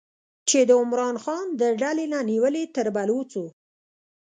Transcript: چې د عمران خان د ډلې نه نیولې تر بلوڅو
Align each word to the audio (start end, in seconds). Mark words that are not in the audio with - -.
چې 0.49 0.59
د 0.67 0.71
عمران 0.81 1.15
خان 1.23 1.47
د 1.61 1.63
ډلې 1.81 2.05
نه 2.13 2.19
نیولې 2.29 2.63
تر 2.75 2.87
بلوڅو 2.95 3.45